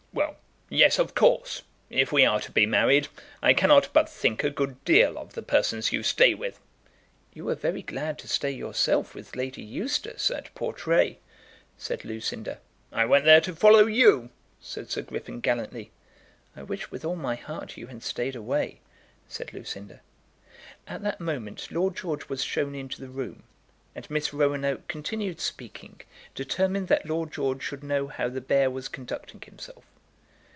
[0.13, 0.35] "Well;
[0.77, 3.09] yes, of course; if we are to be married,
[3.41, 6.61] I cannot but think a good deal of the persons you stay with."
[7.33, 11.19] "You were very glad to stay yourself with Lady Eustace at Portray,"
[11.77, 12.59] said Lucinda.
[12.93, 14.29] "I went there to follow you,"
[14.61, 15.91] said Sir Griffin gallantly.
[16.55, 18.79] "I wish with all my heart you had stayed away,"
[19.27, 19.99] said Lucinda.
[20.87, 23.43] At that moment Lord George was shown into the room,
[23.93, 25.99] and Miss Roanoke continued speaking,
[26.33, 29.83] determined that Lord George should know how the bear was conducting himself.